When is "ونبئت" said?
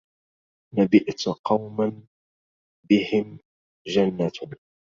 0.77-1.23